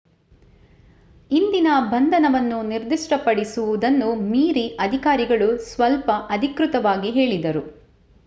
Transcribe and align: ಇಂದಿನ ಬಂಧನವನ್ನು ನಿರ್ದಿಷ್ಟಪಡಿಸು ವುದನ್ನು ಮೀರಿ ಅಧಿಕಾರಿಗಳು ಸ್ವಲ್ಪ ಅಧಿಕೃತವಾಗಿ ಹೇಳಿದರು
ಇಂದಿನ 1.31 1.67
ಬಂಧನವನ್ನು 1.91 2.61
ನಿರ್ದಿಷ್ಟಪಡಿಸು 2.63 3.61
ವುದನ್ನು 3.67 4.09
ಮೀರಿ 4.23 4.65
ಅಧಿಕಾರಿಗಳು 4.79 5.49
ಸ್ವಲ್ಪ 5.67 6.09
ಅಧಿಕೃತವಾಗಿ 6.29 7.11
ಹೇಳಿದರು 7.11 7.63